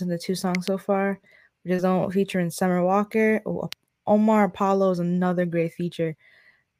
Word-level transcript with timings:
in 0.00 0.08
the 0.08 0.18
two 0.18 0.34
songs 0.34 0.66
so 0.66 0.78
far, 0.78 1.20
which 1.62 1.72
is 1.72 1.84
on 1.84 2.10
featuring 2.10 2.50
Summer 2.50 2.82
Walker. 2.82 3.40
Oh, 3.46 3.70
Omar 4.06 4.44
Apollo 4.44 4.92
is 4.92 4.98
another 4.98 5.44
great 5.44 5.74
feature, 5.74 6.16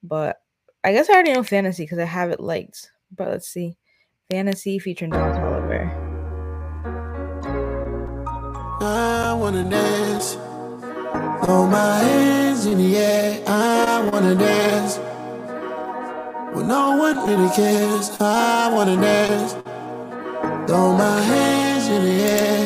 but 0.03 0.41
I 0.85 0.93
guess 0.93 1.11
I 1.11 1.15
already 1.15 1.33
know 1.33 1.43
Fantasy 1.43 1.85
because 1.85 1.99
I 1.99 2.05
have 2.05 2.31
it 2.31 2.41
liked. 2.41 2.91
But 3.15 3.29
let's 3.29 3.49
see, 3.49 3.77
Fantasy 4.31 4.79
featuring 4.79 5.11
Don 5.11 5.35
Toliver. 5.35 6.05
I 8.81 9.35
wanna 9.35 9.69
dance, 9.69 10.35
throw 11.45 11.67
my 11.67 11.99
hands 11.99 12.67
in 12.67 12.79
the 12.79 12.97
air. 12.97 13.43
I 13.47 14.09
wanna 14.11 14.35
dance. 14.35 14.99
When 16.55 16.69
no 16.69 16.97
one 16.97 17.27
really 17.29 17.51
cares, 17.55 18.11
I 18.21 18.73
wanna 18.73 18.97
dance. 18.97 19.53
Throw 20.69 20.97
my 20.97 21.21
hands 21.21 21.89
in 21.89 22.05
the 22.05 22.23
air. 22.23 22.58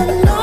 Alone. 0.00 0.37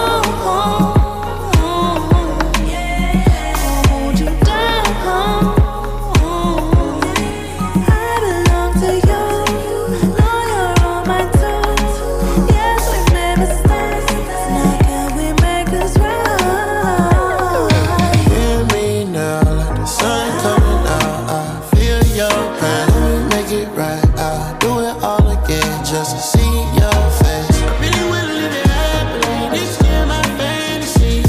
Make 23.30 23.52
it 23.52 23.68
right. 23.78 24.04
I'll 24.18 24.58
do 24.60 24.80
it 24.80 24.96
all 25.04 25.28
again 25.38 25.86
just 25.86 26.16
to 26.16 26.22
see 26.22 26.54
your 26.80 27.00
face. 27.22 27.58
I 27.62 27.72
really 27.82 28.06
wanna 28.10 28.34
live 28.42 28.54
it 28.62 28.68
happily. 28.68 29.60
This 29.60 29.80
my 30.14 30.24
fantasy. 30.40 31.24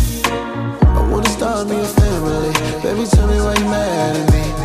I 0.98 1.10
wanna 1.10 1.28
start 1.28 1.69
me 1.69 1.76
a 1.80 1.84
family. 1.84 2.52
Baby, 2.82 3.06
tell 3.06 3.26
me 3.28 3.38
why 3.41 3.54
you 3.60 3.66
mad 3.66 4.16
at 4.16 4.32
me. 4.32 4.56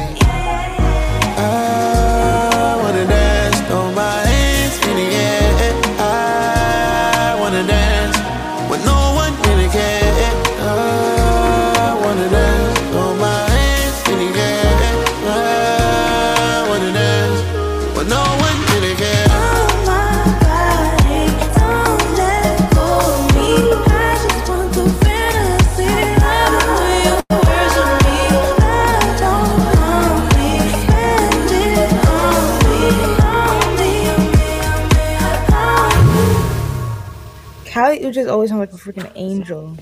Kali 37.71 38.11
just 38.11 38.29
always 38.29 38.49
sounds 38.49 38.59
like 38.59 38.73
a 38.73 38.75
freaking 38.75 39.09
angel. 39.15 39.77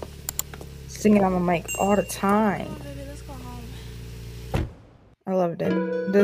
Singing 0.87 1.23
on 1.23 1.33
the 1.33 1.39
mic 1.39 1.65
all 1.79 1.95
the 1.95 2.03
time. 2.03 2.75
I 5.25 5.33
loved 5.33 5.63
it. 5.63 5.69
This 5.69 6.17